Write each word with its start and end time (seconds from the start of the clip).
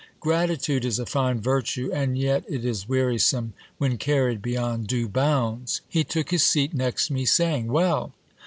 Gratitude 0.19 0.83
is 0.83 0.97
a 0.97 1.05
fine 1.05 1.39
virtue; 1.39 1.91
and 1.93 2.17
yet 2.17 2.43
it 2.49 2.65
is 2.65 2.89
wearisome 2.89 3.53
when 3.77 3.99
carried 3.99 4.41
beyond 4.41 4.87
due 4.87 5.07
bounds! 5.07 5.81
He 5.87 6.03
took 6.03 6.31
his 6.31 6.41
seat 6.41 6.73
next 6.73 7.11
me, 7.11 7.23
saying: 7.23 7.67
Well 7.67 8.11